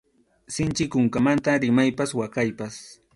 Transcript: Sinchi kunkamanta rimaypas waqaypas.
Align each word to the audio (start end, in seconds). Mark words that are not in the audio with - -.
Sinchi 0.53 0.85
kunkamanta 0.95 1.51
rimaypas 1.65 2.11
waqaypas. 2.21 2.75